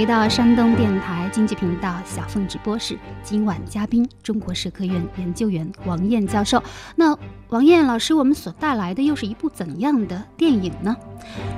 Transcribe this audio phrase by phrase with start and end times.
[0.00, 6.62] 回到山东电台经济频道小凤直播室，今晚嘉宾中国社科院研究员王燕教授。
[6.96, 7.14] 那
[7.50, 10.96] 王燕老师，我们所带来的又是一部怎样的电影呢？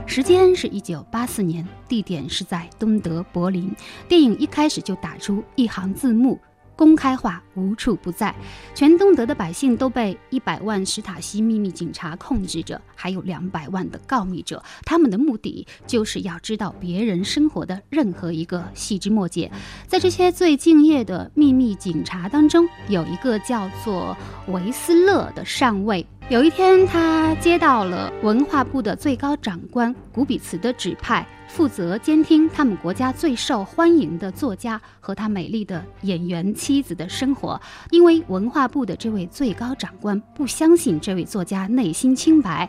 [0.09, 3.73] 时间是一九八四年，地点是在东德柏林。
[4.09, 6.37] 电影一开始就打出一行字幕。
[6.83, 8.35] 公开化无处不在，
[8.75, 14.61] 全东德的百姓都被一百万史塔西秘密警察控制着，还有两百万的告密者。
[14.83, 19.49] 他们的目的就是要知道别人生活的任何一个细枝末节。
[19.87, 24.17] 在这些最敬业的秘密警察当中，有一个叫做
[24.49, 26.05] 维斯勒的上尉。
[26.31, 31.25] 有一天，他接到了文化部的最高长官古比茨的指派。
[31.53, 42.67] 负责监听他们国家最受欢迎的作家和他美丽的演员妻子的生活，因为文化部的这位最高长官不相信这位作家内心清白，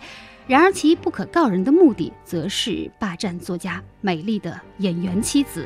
[0.48, 5.66] 然而其不可告人的目的则是霸占作家美丽的演员妻子。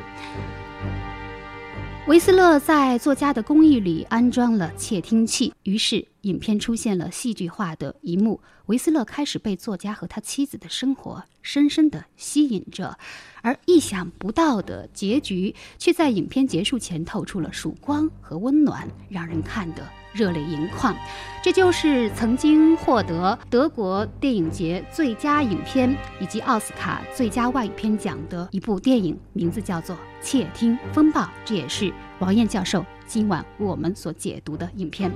[2.06, 8.40] 维斯勒在作家的公寓里安装了窃听器，于是影片出现了戏剧化的一幕。
[8.68, 12.98] 维斯勒开始被作家和他妻子的生活深深地吸引着，
[13.40, 20.94] 而意想不到的结局却在影片结束前透出了曙光和温暖，让人看得热泪盈眶。
[21.42, 31.22] 这就是曾经获得德国电影节最佳影片以及奥斯卡最佳外语片奖的一部电影，名字叫做《窃听风暴》。
[31.42, 35.10] 这也是王燕教授今晚为我们所解读的影片。《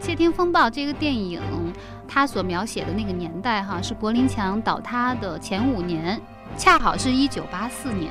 [0.00, 1.40] 窃听风暴》这个电影，
[2.06, 6.20] 它所描写的那个年代，哈，是柏林墙倒塌的前五年，
[6.56, 8.10] 恰好是一九八四年。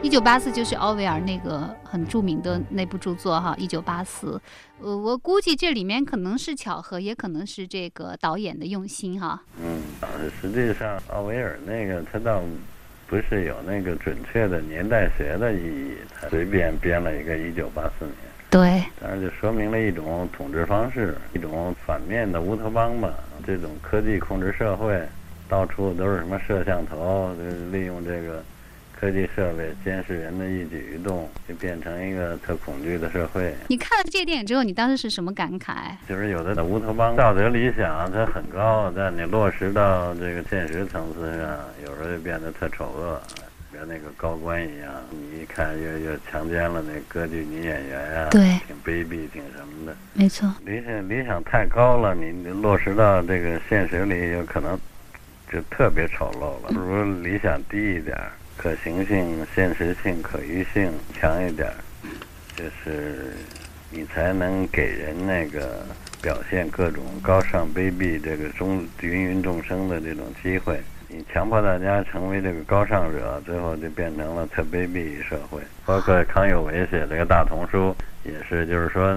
[0.00, 4.40] 一九八四就是奥威尔那个很著名的那部著作，哈，一九八四。
[4.80, 9.42] 呃，我估计这里面可能是巧合，也可能是这个导演的用心，哈。
[9.62, 9.80] 嗯，
[10.40, 12.42] 实际上奥威尔那个他倒
[13.06, 18.14] 不是有那个准确的年代学的意义，他随便编了一个一九八四年。
[18.54, 23.12] 对，当然就说明了一种统治方式，一种反面的乌托邦吧。
[23.44, 24.96] 这种科技控制社会，
[25.48, 27.34] 到处都是什么摄像头，
[27.72, 28.44] 利用这个
[28.96, 33.52] 科技设备监视人的一举一动，就变成一个特恐惧的社会。
[33.66, 35.74] 你看了这个电影之后，你当时是什么感慨？
[36.08, 43.20] 就是有的乌托邦道德理想它很高，但你落实到这个现实层次上，有时候就变得特丑恶。
[43.76, 49.96] 跟那个高官一样，你一看又又强奸了那歌剧女演员呀，对，挺卑鄙，挺什么的。
[50.12, 54.78] 没错，理想理想太高了，你你落实到这个现实里，有可能
[55.52, 56.68] 就特别丑陋了。
[56.68, 58.16] 不如理想低一点，
[58.56, 61.68] 可行性、现实性、可预性强一点，
[62.56, 63.34] 就是
[63.90, 65.84] 你才能给人那个
[66.22, 70.80] 表现各种高尚、卑鄙这个中芸芸众生的这种机会。
[71.14, 75.60] 你强迫大家成为这个高尚者，最后就变成了特卑鄙社会。
[75.86, 77.94] 包括康有为写这个大同书，
[78.24, 79.16] 也是，就是说，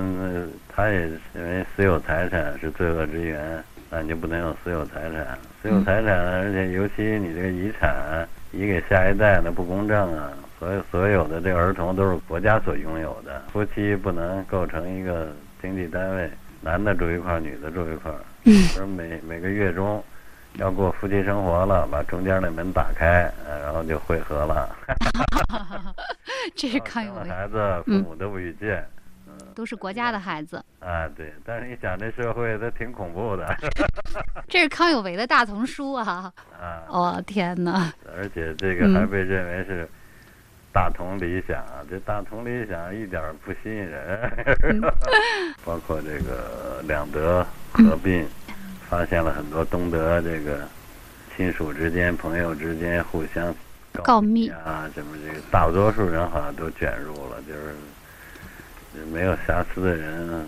[0.70, 1.00] 他也
[1.34, 5.36] 认为私有财产是罪恶之源，那你就不能有私有财产。
[5.60, 10.30] 私有财产，而且尤其你这个遗产遗给下一代，那不公正啊！
[10.60, 16.30] 所有所有的这个儿童都是国家所拥有的，夫妻不能构成一个经济单位，
[16.62, 18.12] 男的住一块儿，女的住一块，
[18.76, 20.04] 说每每个月中。
[20.58, 23.32] 要过夫妻生活了，把中间那门打开，
[23.64, 24.76] 然后就汇合了。
[26.56, 27.30] 这是康有为。
[27.30, 28.84] 孩子父母都不遇见，
[29.28, 30.64] 嗯，都是国家的孩子。
[30.80, 33.56] 啊，对，但是你想这社会它挺恐怖的。
[34.50, 36.34] 这是康有为的大丛书啊！
[36.60, 37.94] 啊，哦天哪！
[38.16, 39.88] 而且这个还被认为是
[40.74, 44.82] 大同理想，这大同理想一点不吸引人。
[45.64, 48.26] 包括这个两德合并。
[48.90, 50.68] 发现了很多东德这个
[51.36, 53.54] 亲属之间、朋友之间互相
[54.04, 60.48] 告密啊，什么这个大多数人好像都卷入了，就是没有瑕疵的人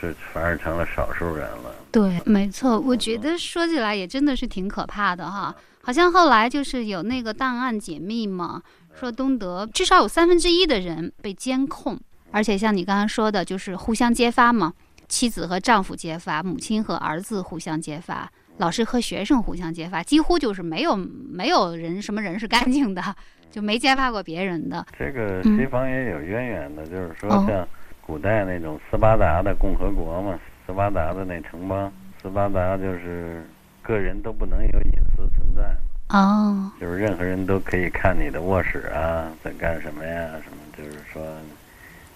[0.00, 1.74] 是反而成了少数人了。
[1.92, 5.54] 对，没错，我觉得说起来也真的是挺可怕的哈。
[5.82, 8.62] 好像后来就是有那个档案解密嘛，
[8.98, 11.98] 说东德至少有三分之一的人被监控。
[12.30, 14.72] 而且像你刚刚说的，就是互相揭发嘛，
[15.14, 23.00] 妻子和丈夫揭发，母亲和儿子互相揭发，老师和学生互相揭发，几乎就是没有没有人什么人是干净的，
[23.48, 24.84] 就没揭发过别人的。
[24.98, 25.56] 这个嗯。
[25.56, 27.44] 西方也有渊源的，就是说哦。
[27.46, 27.64] 像
[28.04, 33.46] 古代那种斯巴达的共和国嘛，斯巴达的那城邦，斯巴达就是
[33.82, 35.62] 个人都不能有隐私存在，
[36.08, 41.22] 哦，就是任何人都可以看你的卧室啊，在干什么呀，什么，就是说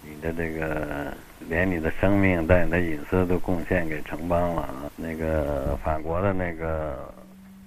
[0.09, 1.13] 你的这个
[1.49, 4.91] 连你的生命带你的隐私都贡献给城邦了啊。
[4.97, 6.97] 那个法国的那个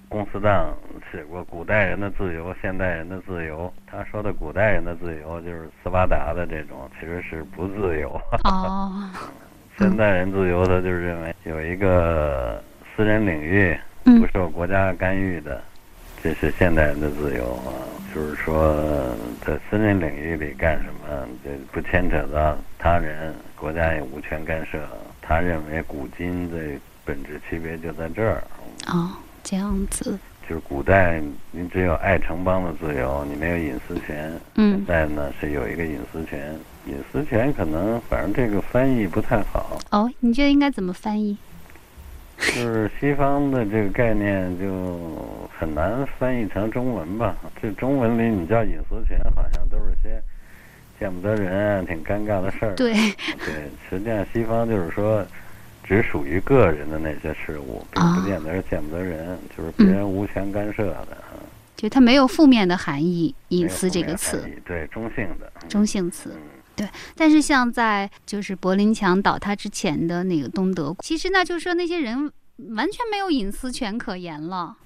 [0.08, 0.74] 公司党
[1.10, 3.72] 写过古代人的自由，现代人的自由。
[3.86, 8.20] 他说的古代人的自由就是斯巴达的这种，其实是不自由。
[8.44, 9.10] 哦，
[9.78, 12.62] 现代人自由，他就是认为有一个
[12.94, 15.62] 私人领域嗯不受国家干预的，
[16.22, 17.72] 这是现代人的自由啊。
[18.14, 18.74] 就是说，
[19.40, 24.78] 在私人领域里干什么，这不牵扯到他人，国家也无权干涉。
[25.22, 26.58] 他认为古今的
[27.06, 28.44] 本质区别就在这儿，
[28.88, 31.22] 哦，这样子，就是古代
[31.52, 34.38] 你只有爱城邦的自由，你没有隐私权。
[34.56, 36.54] 嗯现在呢是有一个隐私权，
[36.84, 39.78] 隐私权可能反正这个翻译不太好。
[39.90, 41.38] 哦，你觉得应该怎么翻译？
[42.54, 47.36] 就是西方的这个概念就很难翻译成中文吧？
[47.60, 50.20] 这中文里你叫隐私权，好像都是些
[50.98, 52.74] 见不得人啊，挺尴尬的事儿。
[52.74, 55.24] 对，对，实际上西方就是说，
[55.84, 61.38] 只属于个人的那些事物，并啊不见得是见不得人，就是别人无权干涉的啊。
[61.76, 65.50] 就它没有负面的含义，隐私这个词，对中性的。
[65.62, 66.30] 嗯中性词。
[66.34, 66.61] 嗯
[67.16, 72.30] 但是像在就是柏林墙倒塌之前的那个东德，其实那就是说那些人
[72.74, 74.76] 完全没有隐私权可言了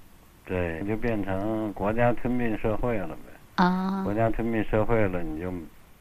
[0.45, 3.63] 对，就变成国家吞并社会了呗。
[3.63, 5.51] 啊国家吞并社会了，你就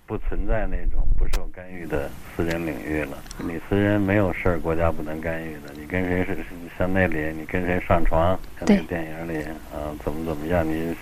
[0.07, 3.19] 不存在那种不受干预的私人领域了。
[3.39, 5.73] 你私人没有事儿，国家不能干预的。
[5.77, 6.45] 你跟谁是是
[6.79, 9.43] 像那里，你跟谁上床，像那电影里
[9.75, 10.95] 啊，怎么怎么样你。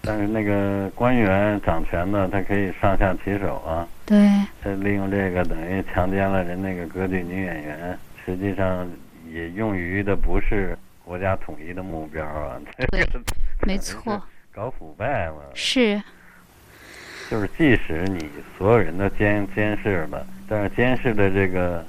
[0.00, 4.16] 但是那个官员掌权的，他可以上下其手啊，对，
[4.62, 8.88] 他利用这个等于强奸了人那个歌剧女演员，实际上
[9.30, 10.74] 也用于的不是
[11.04, 12.58] 国家统一的目标啊，
[12.90, 13.06] 对
[13.66, 15.42] 没错，搞腐败嘛。
[15.52, 16.02] 是
[17.30, 21.84] 就是即使你所有人都监监视了，但是监视的这个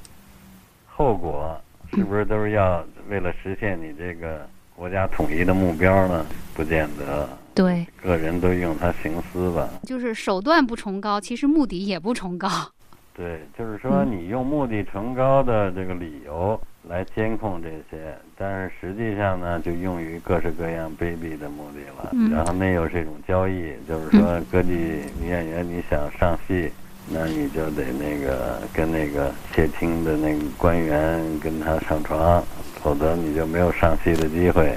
[0.85, 1.57] 后果
[1.93, 4.45] 是不是都是要为了实现你这个
[4.75, 6.25] 国家统一的目标呢？
[6.53, 9.67] 不见得，对，个人都用它行思吧。
[9.83, 12.47] 就是手段不崇高，其实目的也不崇高。
[13.13, 16.57] 对，就是说嗯你用目的崇高的这个理由
[16.87, 22.11] 来监控这些，但是实际上呢，就用于各式各样卑鄙的目的了。
[22.13, 24.69] 嗯然后那又是一种交易，就是说各地
[25.19, 26.71] 女演员你想上戏，
[27.09, 32.41] 那你就得那个跟那个窃听的那个官员跟他上床，
[32.81, 34.73] 否则你就没有上戏的机会。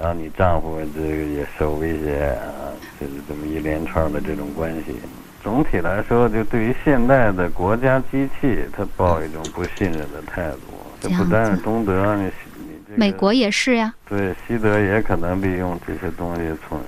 [0.00, 4.96] 然后你丈夫这个也受威胁啊，就是这么一连串的这种关系。
[5.42, 10.58] 总体来说，就对于现代的国家机器，他抱一种不信任的态度。
[11.02, 16.80] 这不单是东德，你你这个美国也是呀，对西德也可能利用这些东西从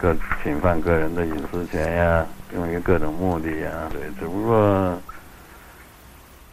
[0.00, 3.70] 个侵犯个人的隐私权呀，用于各种目的呀。
[3.92, 5.00] 对，只不过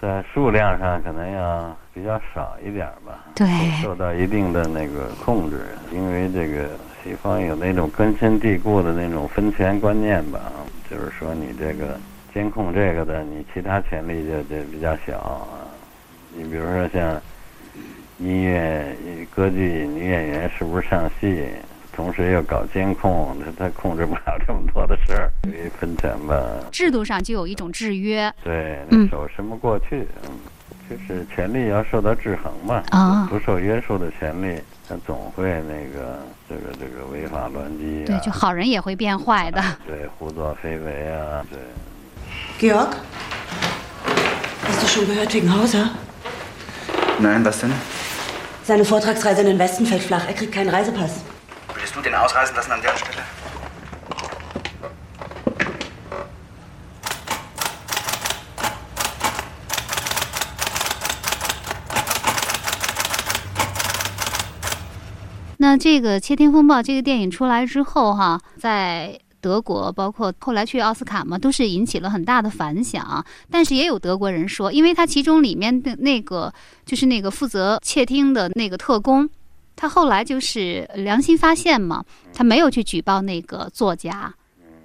[0.03, 3.23] 在数量上可能要比较少一点吧。
[3.33, 3.47] 对，
[3.81, 5.61] 受到一定的那个控制，
[5.93, 10.51] 因为这个西方有那种根深蒂固的那种分权观念吧，
[10.91, 11.97] 就是说你这个
[12.33, 15.47] 监控这个的，你其他权利就就比较小啊。
[16.35, 17.21] 你比如说像
[18.17, 18.85] 音乐、
[19.33, 21.47] 歌剧女演员是不是上戏，
[21.95, 26.41] 同时又搞监控，他他控制不了这么多的事儿，所以分钱吧。
[26.71, 30.31] 制度上就有一种制约对，嗯那手伸不过去，嗯，
[30.89, 34.59] 就是权力要受到制衡嘛，啊不受约束的权利，
[34.89, 36.19] 他总会那个
[36.49, 39.61] 这个这个违法乱纪啊对，啊，就好人也会变坏的。
[39.87, 41.59] 对，胡作非为啊，对。
[42.59, 42.89] Georg?
[44.65, 45.89] Hast du schon gehört wegen Hauser?
[47.19, 47.71] Nein, was denn?
[48.63, 50.25] Seine Vortragsreise in den Westen fällt flach.
[50.25, 51.23] Er kriegt keinen Reisepass.
[51.93, 53.21] Willst du den ausreisen lassen an der Stelle?
[65.57, 73.23] “那这个《窃听风暴》这个电影出来之后，哈，在德国，包括后来去奥斯卡嘛，都是引起了很大的反响。
[73.51, 76.51] 但是也有德国人说，因为他其中里面的那个
[76.87, 79.29] 就是那个负责窃听的那个特工，
[79.75, 82.03] 他后来就是良心发现嘛，
[82.33, 84.33] 他没有去举报那个作家，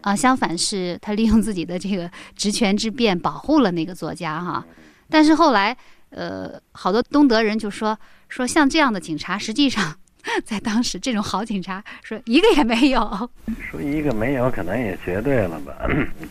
[0.00, 4.64] 啊，相反是他利用自己的这个职权之便保护了那个作家哈。
[5.08, 5.76] 但是后来，
[6.10, 9.94] 呃，好多东德人就说说像这样的警察，实际上
[10.44, 13.30] 在当时这种好警察说一个也没有。
[13.70, 15.74] 说一个没有，可能也绝对了吧？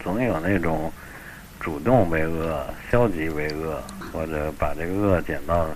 [0.03, 0.91] 总有那种
[1.59, 5.67] 主动为恶、消极为恶，或者把这个恶减到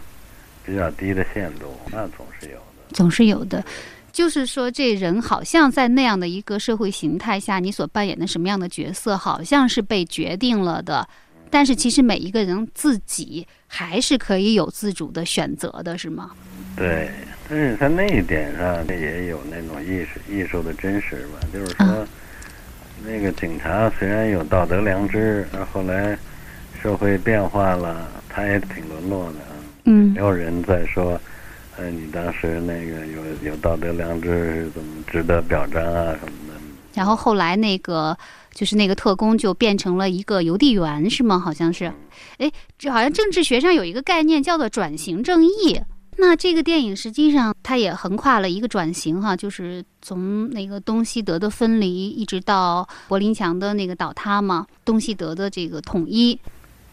[0.65, 2.57] 比较低的限度，那总是有。
[2.93, 3.63] 总是有的。
[4.11, 11.07] 就是说，这人好像在那样的一个社会形态下，你所扮演的什么样的角色，好像是被决定了的。
[11.49, 16.31] 但是，其实每一个人自己还是可以有自主的选择的，是吗？
[16.75, 17.09] 对，
[17.47, 21.39] 但是在那一点上，也有那种艺术艺术的真实吧。
[21.53, 22.05] 就是说，
[23.05, 26.17] 那个警察虽然有道德良知，后来
[26.81, 29.39] 社会变化了，他也挺沦落的。
[29.85, 31.17] 嗯，没有人在说。
[31.81, 36.53] 哎，你当时那个有有道德良知是怎么值得表彰啊什么的？
[36.93, 38.15] 然后后来那个
[38.53, 41.39] 就是那个特工就变成了一个邮递员是吗？
[41.39, 41.91] 好像是，
[42.37, 45.81] 哎，这好像政治学上有一个概念叫做转型正义。
[46.17, 56.37] 那这个电影实际上它也横跨了一个转型哈，就是从那个东西德的分离一直到柏林墙的那个倒塌嘛，东西德的这个统一。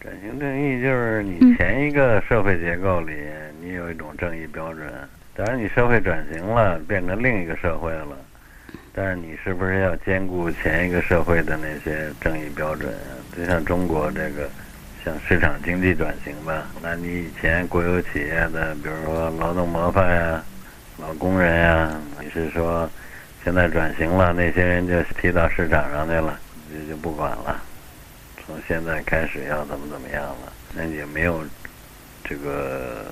[0.01, 3.13] 转型正义就是你前一个社会结构里，
[3.59, 4.87] 你有一种正义标准。
[5.35, 8.17] 当然，你社会转型了，变成另一个社会了，
[8.93, 12.93] 但是你是不是要兼顾前一个社会的那些正义标准？
[13.35, 14.49] 就像中国这个，
[15.03, 20.41] 像市场经济转型吧，那你以前国有企业的，比如说劳动模范呀、
[20.97, 21.91] 老工人呀，
[22.21, 22.89] 你是说
[23.43, 26.39] 现在转型了，那些人就踢到市场上去了，
[26.73, 27.61] 就就不管了。
[28.49, 30.51] 从现在开始要怎么怎么样了？
[30.73, 31.43] 那也没有
[32.23, 33.05] 这个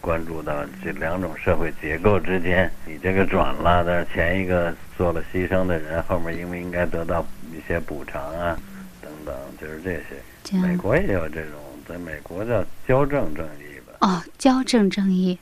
[0.00, 8.56] 关注到这两种社会结构之间，你这个转了，但是前一个做了牺牲的人，后面应不应该得到一些补偿啊？
[9.02, 10.56] 等等，就是这些。
[10.56, 11.58] 美国也有这种，
[11.88, 14.06] 在美国叫矫正正义吧？
[14.06, 15.36] 哦，矫正正义。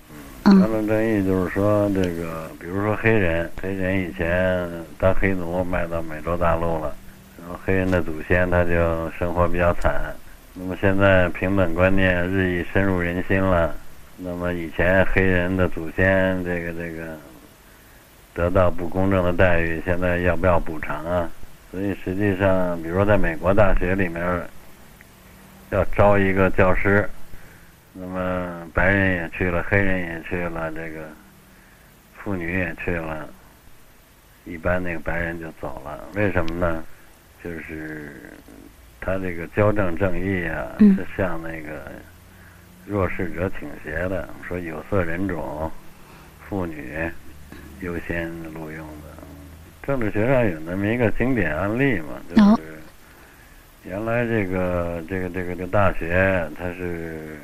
[0.45, 4.67] 嗯，矫正正义就是说，这个比如说黑人，黑人以前
[4.99, 6.97] 当黑奴卖到美洲大陆了。
[7.65, 10.15] 黑人的祖先他就生活比较惨，
[10.55, 13.75] 那么现在平等观念日益深入人心了，
[14.17, 17.17] 那么以前黑人的祖先这个这个
[18.35, 21.31] 得到不公正的待遇，现在要不要补偿啊？
[21.71, 24.25] 所以实际上，比如说在美国大学里面
[25.71, 27.09] 要招一个教师，
[27.93, 31.09] 那么白人也去了，黑人也去了，这个
[32.17, 33.29] 妇女也去了，
[34.45, 36.83] 一般那个白人就走了，为什么呢？
[37.43, 38.13] 就是
[39.01, 41.91] 他这个矫正正义啊，是向那个
[42.87, 44.29] 弱势者倾斜的。
[44.47, 45.71] 说有色人种、
[46.49, 47.11] 妇女
[47.81, 49.19] 优先录用的。
[49.83, 52.79] 政治学上有那么一个经典案例嘛，就是
[53.85, 57.37] 原来这个这个这个这大学，它是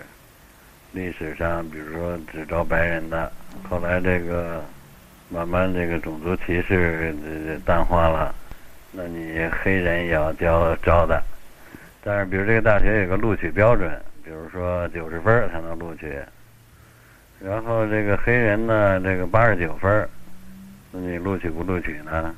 [0.92, 3.32] 历史上比如说只招白人的，
[3.68, 4.62] 后来这个
[5.30, 7.14] 慢慢这个种族歧视
[7.64, 8.34] 淡化了。
[8.96, 11.20] 那你黑人也要招招的，
[12.00, 13.90] 但是比如这个大学有个录取标准，
[14.24, 16.16] 比如说九十分才能录取，
[17.40, 20.08] 然后这个黑人呢，这个八十九分，
[20.92, 22.32] 那你录取不录取呢？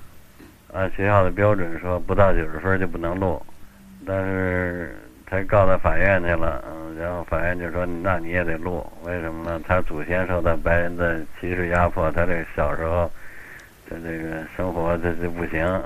[0.73, 3.45] 按学校的标准说，不到九十分就不能录，
[4.07, 4.97] 但是
[5.27, 9.61] 他告到法院去了，嗯，然后法院就说，那你也得录，为什么呢？
[9.69, 13.13] 他祖先受到白人的歧视压迫，他这个小时候。
[13.89, 15.83] 这这个生活这这不行，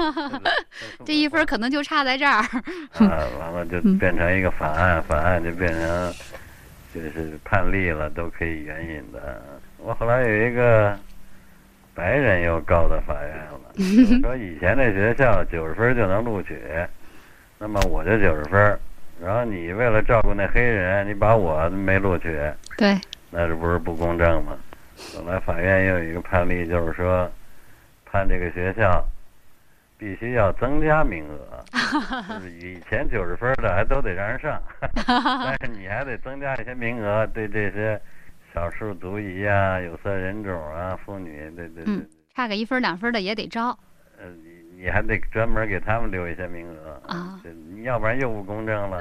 [1.04, 2.42] 这一分可能就差在这儿。
[2.92, 6.14] 啊，完了就变成一个法案，法案就变成
[6.94, 9.42] 就是判例了，都可以援引的。
[9.78, 10.98] 我后来有一个
[11.94, 16.60] 白人又告到法院了， 说以前那学校九十分就能录取，
[17.58, 18.78] 那么我就九十分，
[19.22, 22.38] 然后你为了照顾那黑人，你把我没录取，
[22.76, 24.54] 对，那这不是不公正吗？
[25.14, 27.30] 后来法院又有一个判例，就是说，
[28.04, 29.04] 判这个学校
[29.98, 31.64] 必须要增加名额，
[32.28, 34.60] 就是以前九十分的还都得让人上
[35.06, 38.00] 但是你还得增加一些名额，对这些
[38.54, 43.78] 少数族裔啊、有色人种啊、妇女，对对对，差个一分两分的也得招。
[44.18, 47.38] 呃，你你还得专门给他们留一些名额啊，
[47.74, 48.98] 你要不然又不公正了。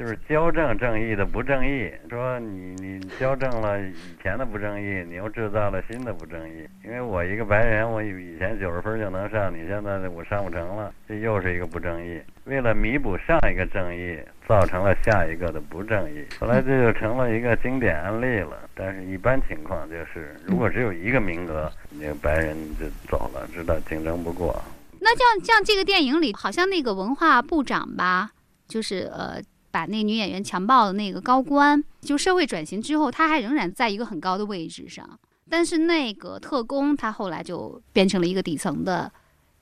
[0.00, 3.92] 就是矫正正义的不正义，说你你矫正了以
[4.22, 6.66] 前的不正义，你又制造了新的不正义。
[6.82, 12.18] 因为我一个白人，我以前九十分就能上，你现在我上不成了，这又是一个不正义。
[12.44, 16.24] 为了弥补上一个正义，造成了下一个的不正义。
[16.40, 18.56] 后来这就成了一个经典案例了。
[18.74, 24.58] 但是一般情况就是，如果只有一个名额，那个白人就走了，知道竞争不过。
[24.98, 28.30] 那像像，这个电影里好像那个文化部长吧，
[28.66, 29.38] 就是呃，
[29.70, 35.08] 把那女演员强暴的那个高官，就社会转型之后，他还仍然在一个很高的位置上。
[35.48, 39.10] 但是那个特工，他后来就变成了一个底层的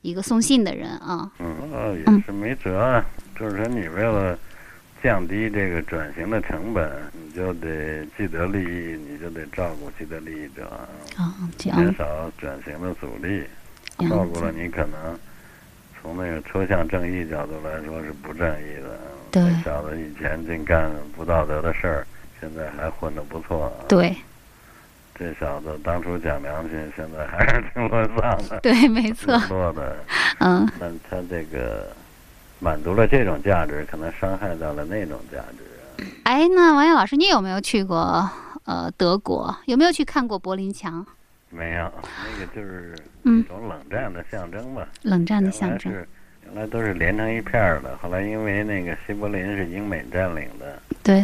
[0.03, 1.33] 一个送信的人啊。
[1.39, 3.05] 嗯，呃也是没辙啊，
[3.39, 4.39] 就是说你为了
[5.03, 10.67] 降低这个转型的成本，你就得既得利益，你就得照顾既得利益者，
[11.17, 13.45] 啊，减少转型的阻力。
[14.09, 15.19] 照顾了，你可能
[16.01, 19.01] 从那个抽象正义角度来说是不正义的。
[19.31, 22.07] 对这小子以前净干不道德的事儿，
[22.41, 23.73] 现在还混得不错。
[23.89, 24.17] 对
[25.15, 29.97] 这小子当初讲良心，现在还是挺沦丧的， 对，没错，挺落的。
[30.39, 30.69] 嗯。
[30.79, 31.91] 但他这个
[32.61, 36.07] 满足了这种价值，可能伤害到了那种价值。
[36.23, 38.31] 哎，那王艳老师，你有没有去过
[38.65, 39.57] 呃德国？
[39.67, 41.05] 有没有去看过柏林墙？
[41.51, 42.95] 没有，那个就是
[43.25, 44.87] 嗯一种冷战的象征吧。
[45.03, 45.93] 冷战的象征。
[45.93, 46.09] 是
[46.49, 51.17] 原来都是连成一片儿的，后来因为那个西柏林是英美占领的，对，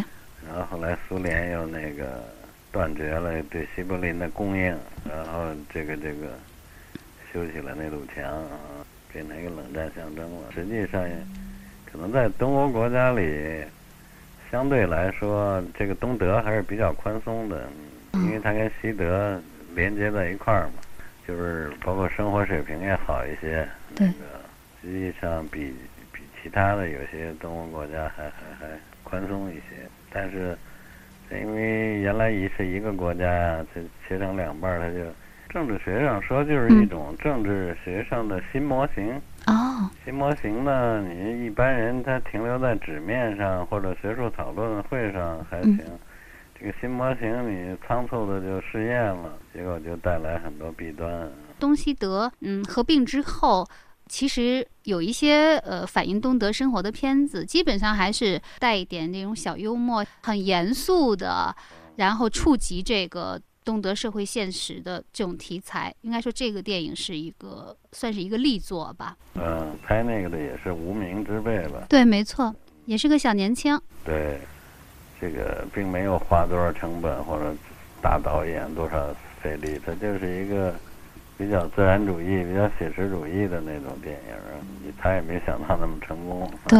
[0.47, 2.23] 然后后来苏联又那个
[2.71, 4.65] 断绝了对西柏林的供应，
[5.09, 6.29] 然后这个这个
[7.33, 10.53] 修起了那堵墙啊，变成一个冷战象征了。
[10.55, 11.03] 实际上，
[11.91, 13.65] 可能在东欧国家里，
[14.51, 17.67] 相对来说，这个东德还是比较宽松的，
[18.13, 19.41] 因为它跟西德
[19.75, 20.83] 连接在一块儿嘛，
[21.27, 23.67] 就是包括生活水平也好一些。
[23.95, 24.34] 对那个
[24.85, 25.75] 实际上比
[26.13, 28.67] 比其他的有些东欧国家还还还
[29.03, 30.57] 宽松一些，但是
[31.31, 35.05] 因为原来一是一个国家呀，这切成两半儿，它就
[35.49, 39.19] 政治学上说就是一嗯种政治学上的新模型。
[39.47, 45.99] 哦，新模型呢，你一般人他停留在纸面上或者学术讨论会上还行，嗯
[46.59, 51.29] 这个新模型你仓促的就试验了，结果就带来很多弊端。
[51.59, 53.67] 东西德嗯合并之后，
[54.09, 61.55] 其实有一些呃反映东德生活的片子，基本上还是带一点那种小幽默、很严肃的，
[61.97, 65.95] 然后触及这个东德社会现实的这种题材。
[66.03, 69.17] 应该说，这个电影是一个算是一个力作吧。
[69.35, 71.87] 嗯，拍那个的也是无名之辈吧？
[71.89, 73.81] 对，没错，也是个小年轻。
[74.05, 74.39] 对，
[75.21, 77.55] 这个并没有花多少成本或者
[78.03, 80.75] 大导演多少费力，它就是一个
[81.38, 84.60] 比较自然主义、比较写实主义的那种电影儿。
[85.02, 86.52] 他也没想到那么成功。
[86.68, 86.80] 对，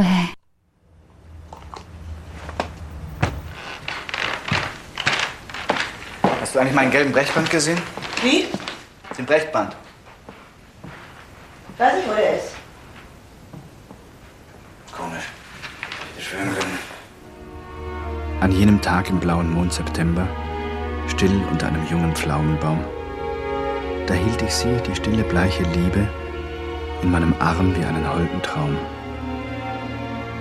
[6.42, 7.78] Hast du eigentlich meinen gelben Brechband gesehen?
[8.24, 8.48] Wie?
[9.16, 9.76] Den Brechband.
[11.78, 12.56] Weiß nicht, wo der ist.
[14.92, 15.28] Komisch.
[16.16, 16.80] Hätte schwören können.
[18.42, 20.28] An jenem Tag im blauen Mond September,
[21.08, 22.80] still unter einem jungen Pflaumenbaum,
[24.08, 26.08] da hielt ich sie, die stille bleiche Liebe,
[27.02, 28.76] in meinem Arm wie einen holden Traum.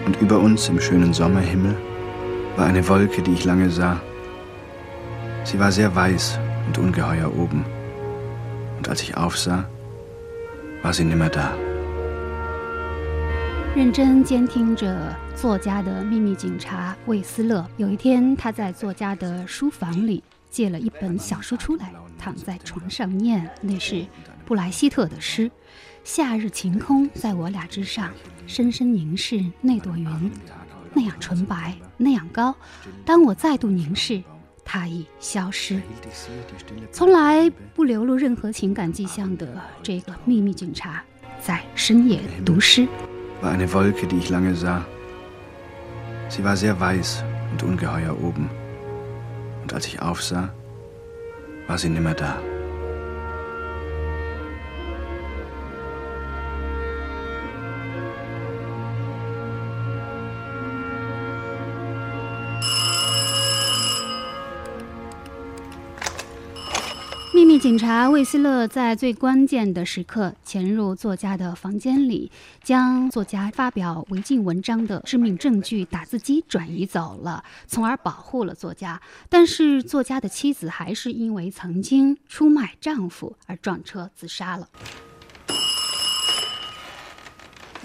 [0.07, 1.77] Und über uns im schönen Sommerhimmel
[2.57, 4.01] war eine Wolke, die ich lange sah.
[5.45, 7.65] Sie war sehr weiß und ungeheuer oben.
[8.77, 9.65] Und als ich aufsah,
[10.83, 11.53] war sie nimmer da.
[13.77, 17.65] 认真监听着作家的秘密警察魏斯勒。
[17.77, 21.93] 有一天，他在作家的书房里借了一本小书出来，
[22.24, 24.06] 躺在床上念那是
[24.46, 25.52] 布莱希特的诗。
[26.06, 28.14] 夏日晴空在我俩之上
[28.48, 30.32] 深深凝视那朵云
[30.94, 32.56] 那样纯白那样高。
[33.04, 34.24] 当我再度凝视
[34.64, 35.82] 它已消失。
[36.94, 41.04] 从来不流露任何情感迹象的这个秘密警察
[41.42, 42.88] 在深夜读诗。
[51.68, 52.42] War sie nimmer da.
[67.64, 72.30] 警察魏斯勒在最关键的时刻潜入作家的房间里，
[72.62, 79.02] 将作家发表违禁文章的致命证据打字机转移走了，从而保护了作家。
[79.30, 84.68] 但是作家的妻子还是因为曾经出卖丈夫而撞车自杀了。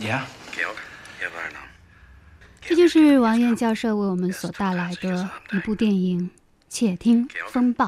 [0.00, 0.22] Ja?
[0.50, 0.74] Georg,
[1.20, 1.68] hier Werner.
[2.60, 6.22] 这就是王燕教授为我们所带来的一部电影
[6.68, 7.86] 《窃听风暴》。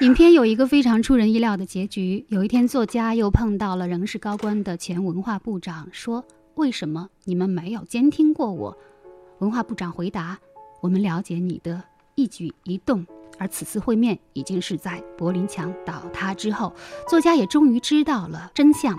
[0.00, 2.24] 影片有一个非常出人意料的结局。
[2.28, 6.24] 有一天，作家又碰到了仍是高官的前文化部长，说
[6.56, 8.76] ：“为什么你们没有监听过我？”
[9.40, 10.38] 文化部长回答
[10.80, 11.82] ：“我们了解你的
[12.14, 13.06] 一举一动。”
[13.38, 16.74] 而此次会面已经是在柏林墙倒塌之后，
[17.08, 18.98] 作家也终于知道了真相。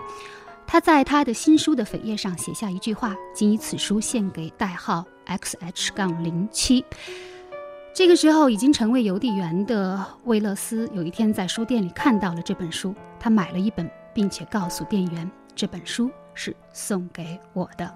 [0.66, 6.84] 他在他的新书的扉页上写下一句话：“仅以此书献给代号 XH 杠零七。”
[7.94, 17.94] 这个时候已经成为邮递员的威勒斯，有一天在书店里看到了这本书，他买了一本，并且告诉店员这本书是送给我的。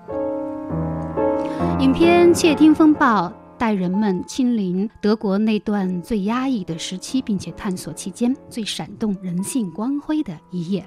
[1.80, 10.86] 影片《窃听风暴》带人们亲临德国那段最压抑的时期，并且探索其间最闪动人性光辉的一页。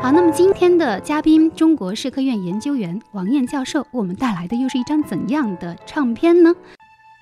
[0.00, 6.54] 好，那么今天的嘉宾，中国社科院研究员王燕教授，为我们带来的又是一张怎样的唱片呢？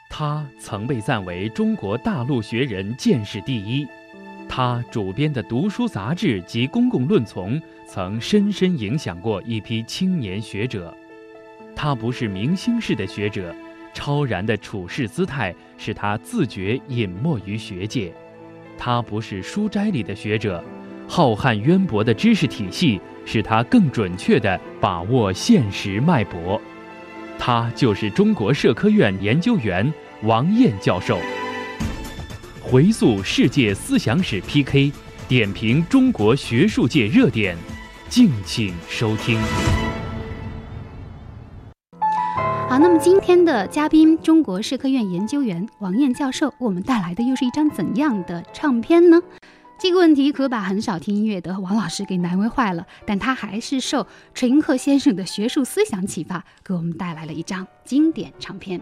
[0.09, 3.87] 他曾被赞为中国大陆学人见识第一，
[4.49, 10.93] 他主编的读书杂志及公共论丛曾深深影响过一批青年学者。
[11.77, 13.55] 他不是明星式的学者，
[13.95, 18.11] 超然的处世姿态使他自觉隐没于学界；
[18.77, 20.65] 他不是书斋里的学者，
[21.07, 26.61] 浩瀚渊博的知识体系使他更准确地把握现实脉搏。
[27.39, 29.91] 他就是中国社科院研究员
[30.25, 31.19] 王燕教授。
[32.61, 34.93] 回溯世界思想史 PK，
[35.27, 37.57] 点评中国学术界热点，
[38.09, 39.41] 敬请收听。
[42.69, 49.19] 好，那么今天的嘉宾，中国社科院研究员王燕教授，为我们带来的又是一张怎样的唱片呢？
[49.81, 58.81] 这个问题可把很少听音乐的王老师给难为坏了，但他还是受陈寅恪先生的学术思想启发，给我们带来了一张经典唱片。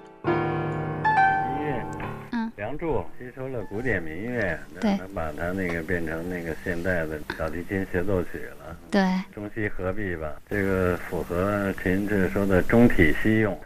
[2.67, 8.77] 梁祝吸收了古典民乐，对，把它那个变成那个现代的小提琴协奏曲了。
[8.91, 13.57] 对，中西合璧吧，这个符合陈寅恪说的中体西用，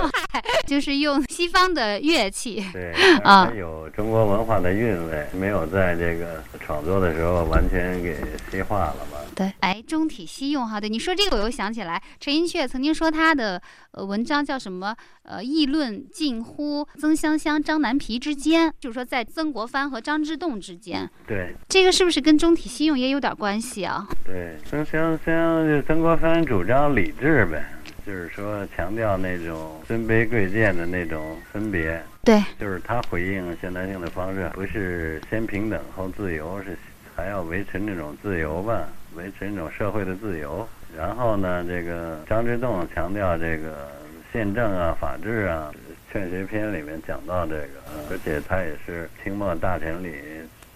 [0.66, 2.64] 就是用西方的乐器。
[2.72, 2.90] 对，
[3.22, 8.16] 啊，有中国文化的韵味，没有在这个创作的时候完全给
[8.50, 9.18] 西化了吧。
[9.34, 13.60] 对，哎，中体西用哈，对，你说这个我又想起来，陈寅恪曾经说他的
[13.92, 14.94] 呃文章叫什么？
[15.22, 21.08] 呃，议论近乎曾香香、张南皮之间，就是说在曾国藩和张之洞之间。
[21.26, 24.06] 对，这个是不是跟中体西用也有点关系啊？
[24.24, 27.64] 对，曾香香就曾国藩主张理智呗，
[28.06, 32.02] 就是说强调那种尊卑贵贱的那种分别。
[32.24, 36.78] 对，就是他回应现代性的方式，不是先平等后自由，是
[37.16, 40.68] 还要维持那种自由吧，维持那种社会的自由。
[40.96, 43.96] 然后呢，这个张之洞强调这个。
[44.30, 45.72] 宪政啊，法治啊，
[46.12, 47.68] 《劝学篇》里面讲到这个，
[48.10, 50.12] 而且他也是清末大臣里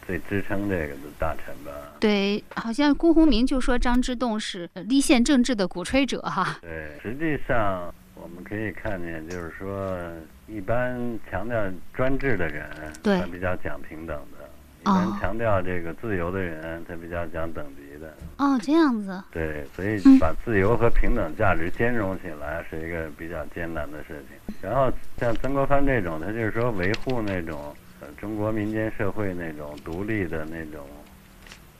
[0.06, 1.70] 最支撑这个的大臣吧。
[2.00, 6.58] 对，好像辜鸿铭就说张之洞是立宪政治的鼓吹者哈。
[6.62, 10.00] 对，实际上我们可以看见，就是说，
[10.48, 10.98] 一般
[11.30, 12.64] 强调专制的人，
[13.02, 14.48] 他比较讲平等的。
[14.80, 18.12] 一般强调这个自由的人，他比较讲等级的。
[18.36, 19.22] 哦，这样子。
[19.30, 24.54] 对，所以把自由和平等价值兼容起来是一个比较艰难的事情。
[24.60, 27.74] 然后像曾国藩这种，他就是说维护那种
[28.18, 30.84] 中国民间社会那种独立的那种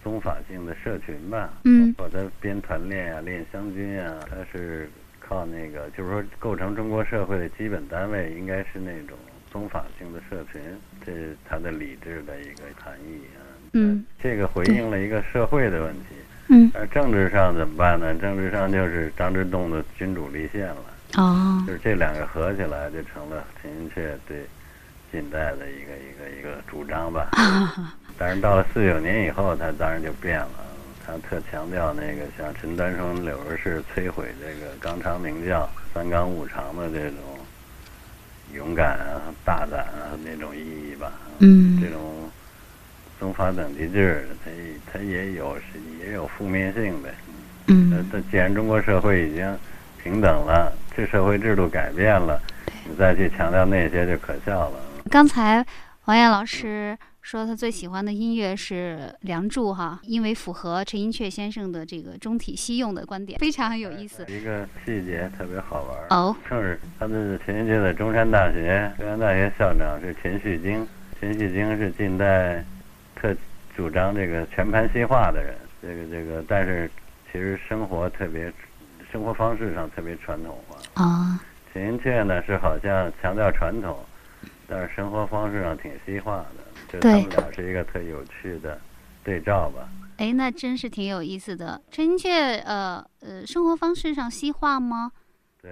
[0.03, 1.53] 宗法性的社群吧。
[1.65, 1.93] 嗯。
[1.95, 4.89] 包括他编团练啊，练湘军啊，他是
[5.21, 9.19] 靠那个，就是说构成中国社会的基本单位应该是那种。
[9.53, 10.63] 宗法性的社群，
[11.05, 13.42] 这是他的理智的一个含义啊。
[13.73, 16.07] 嗯，这个回应了一个社会的问题。
[16.49, 18.15] 嗯，而政治上怎么办呢？
[18.15, 20.77] 政治上就是张之洞的君主立宪了。
[21.17, 24.45] 哦，就是这两个合起来，就成了陈寅恪对
[25.11, 27.31] 近代的一个一个一个主张吧。
[28.19, 30.51] 但是到了四九年以后，他当然就变了。
[31.05, 37.19] 他特强调那个像陈丹双、柳如是摧毁这个纲常名教、三纲五常的这种。
[38.55, 41.11] 勇敢啊，大胆啊，那种意义吧。
[41.39, 42.22] 嗯，这种
[43.23, 44.51] 宗法等级制，它
[44.93, 47.09] 它也有是也有负面性的。
[47.69, 49.57] 嗯，那既然中国社会已经
[50.03, 52.43] 平等了，这社会制度改变了，
[52.85, 54.81] 你再去强调那些就可笑了。
[55.09, 55.65] 刚才
[56.07, 56.99] 王艳老师。
[57.25, 64.27] 说他最喜欢的音乐是《梁祝》哈，因为符合陈寅恪先生的这个中体西用的观点，非常有意思。
[64.29, 70.85] 一个细节特别好玩哦，正是他的陈寅恪的中山大学，中山大学校长是钱旭京，
[71.21, 72.65] 钱旭京是近代
[73.23, 73.33] 特
[73.77, 76.91] 主张这个全盘西化的人，这个这个，但是
[77.31, 78.53] 其实生活特别，
[79.13, 81.41] 生活方式上特别传统化啊。
[81.73, 83.97] 陈寅恪呢是好像强调传统，
[84.67, 86.65] 但是生活方式上挺西化的。
[86.93, 88.79] 就他们俩是一个特有趣的
[89.23, 89.89] 对照吧？
[90.19, 91.81] 哎，那真是挺有意思的。
[91.91, 95.13] 陈寅恪，呃呃，生活方式上西化吗？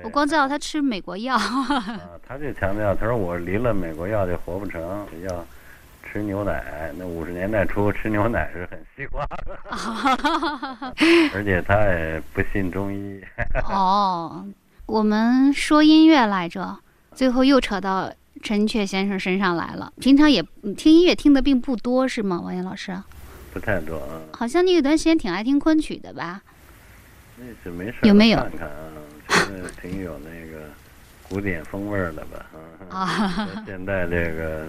[0.05, 1.35] 我光知道他吃美国药。
[1.37, 4.81] 啊，他就强调，他说我离了美国药就活不成，
[5.29, 5.45] 要
[6.13, 6.91] 吃牛奶。
[6.97, 9.59] 那五十年代初吃牛奶是很西化的，
[11.35, 13.23] 而且他也不信中医。
[13.65, 14.45] 哦，
[14.87, 16.79] 我们说音乐来着，
[17.15, 19.93] 最后又扯到陈确先生身上来了。
[20.01, 20.43] 平常也
[20.77, 22.97] 听音乐听的并不多，是吗，王岩老师？
[23.53, 24.21] 不太多啊。
[24.33, 26.43] 好像你有段时间挺爱听昆曲的吧？
[27.37, 27.97] 那是没事。
[28.03, 28.39] 有没有？
[28.39, 30.67] 看看啊，挺有那个
[31.29, 32.47] 古典风味的吧？
[32.91, 34.67] 啊， 现在这个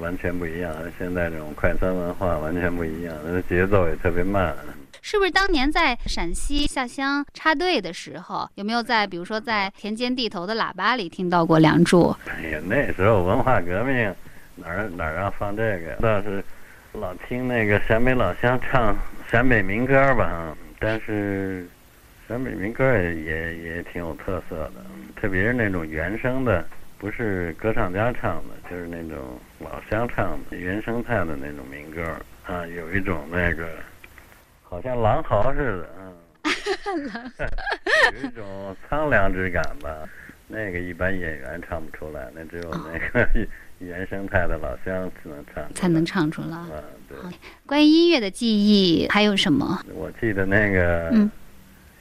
[0.00, 4.54] 完全不一样，现在这种快餐文化完全不一样，那节奏也特别慢。
[5.00, 12.04] 是不是当年在陕西下乡插队的时候，有没有在比如说在田间地头的喇叭里听到过《梁祝》？
[12.30, 14.14] 哎呀，那时候文化革命，
[14.56, 15.96] 哪儿哪儿让放这个？
[16.00, 16.42] 倒是
[16.92, 18.96] 老听那个陕北老乡唱
[19.30, 21.66] 陕北民歌吧，但是。
[22.28, 24.72] 陕北民歌也也也挺有特色的，
[25.20, 26.64] 特别是那种原声的，
[27.02, 32.00] 不是歌唱家唱的，就是那种老乡唱的原生态的那种民歌
[32.46, 33.68] 啊，有一种那个
[34.62, 37.20] 好像狼嚎似的，嗯，
[38.22, 40.08] 有一种苍凉之感吧。
[40.46, 43.28] 那个一般演员唱不出来，那只有那个
[43.80, 46.56] 原生态的老乡才能唱，才能唱出来。
[46.56, 47.18] 啊，对。
[47.66, 49.80] 关于音乐的记忆还有什么？
[49.92, 51.08] 我记得那个。
[51.10, 51.28] 嗯。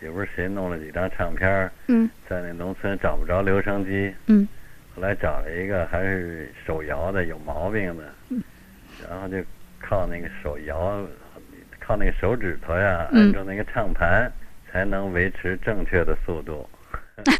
[0.03, 4.60] 也不是谁弄了几张唱片儿，嗯，在那农村找不着留声机，嗯，后
[5.01, 8.41] 来找了一个还是手摇的，有毛病的，嗯，
[9.09, 9.43] 然后就
[9.81, 11.05] 靠那个手摇，
[11.79, 14.31] 靠那个手指头呀，按住那个唱盘，
[14.71, 16.69] 才能维持正确的速度，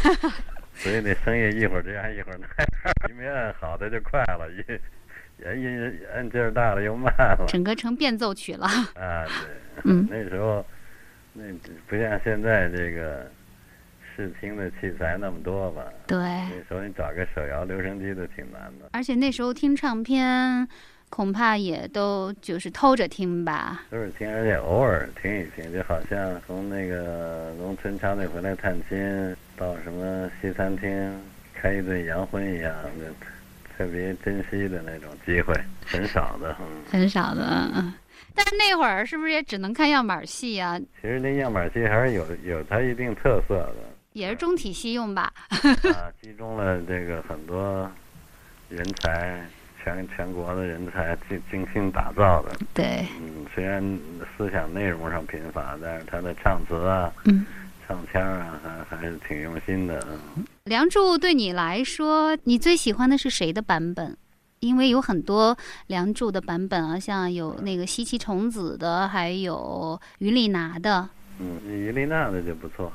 [0.74, 2.68] 所以那声音一会儿这样一会儿那样，
[3.10, 8.68] 一没按好的就快了，一一一按劲儿大了又慢了，整个成变奏曲了。
[8.96, 10.66] 啊，对，嗯，那时候。
[11.34, 11.44] 那
[11.88, 13.26] 不像现在这个
[14.16, 15.84] 视听的器材那么多吧？
[16.08, 16.18] 对。
[16.18, 18.90] 那时候你找个手摇留声机都挺难的。
[18.94, 20.68] 而且那时候听唱片，
[21.10, 23.84] 恐怕也都就是偷着听吧。
[23.90, 31.22] 都是听，而且偶尔听一听，就好像从那个农村插队回来探亲，到什么西餐厅
[31.54, 33.14] 开一顿洋荤一样的，
[33.78, 35.54] 特别珍惜的那种机会，
[35.86, 36.56] 很少的。
[36.90, 37.94] 很少的，嗯。
[38.34, 40.80] 但是那会儿是不是也只能看样板戏呀？
[41.02, 43.76] 其实那样板戏还是有有它一定特色的，
[44.14, 45.32] 也是中体西用吧？
[45.50, 47.90] 啊，集中了这个很多
[48.70, 49.46] 人才，
[49.84, 52.52] 全全国的人才精精心打造的。
[52.74, 53.82] 对，嗯，虽然
[54.38, 57.46] 思想内容上贫乏，但是他的唱词啊，嗯，
[57.88, 60.02] 唱腔啊，还还是挺用心的。
[60.66, 64.18] 《梁祝》对你来说，你最喜欢的是谁的版本？
[64.60, 65.56] 因为有很多
[65.88, 71.10] 《梁祝》的版本啊，像有那个西岐虫子的，还有于丽娜的。
[71.40, 72.92] 嗯，于丽娜的就不错。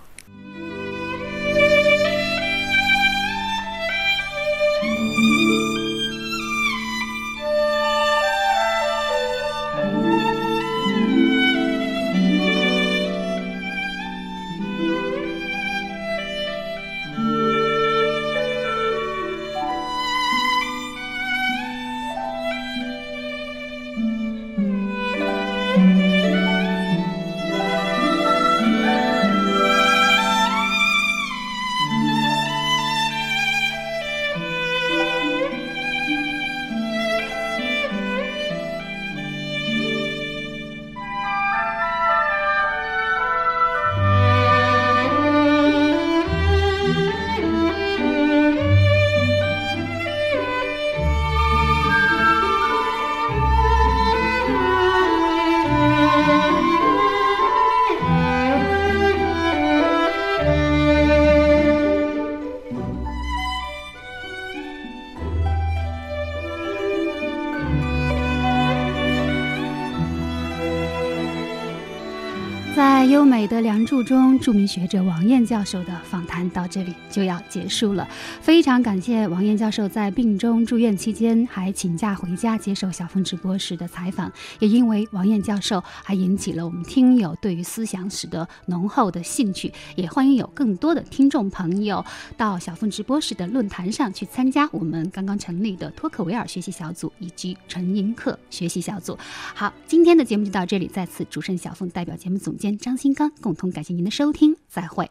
[73.86, 78.06] 美的《梁祝》中，著名学者王燕教授的访谈到这里就要结束了。
[78.40, 89.72] 非常感谢王燕教授在病中住院期间还请假回家接受小凤直播时的采访，也因为王燕教授还引起了我们听友对于思想史的浓厚的兴趣。
[89.94, 92.04] 也欢迎有更多的听众朋友
[92.36, 99.16] 到小凤直播室的论坛上去参加我们刚刚成立的托克维尔学习小组以及陈寅恪学习小组。
[99.54, 102.96] 好，今天的节目就到这里，再次主持人小凤代表节目总监张。
[102.96, 105.10] 新刚，共同感谢您的收听，再会。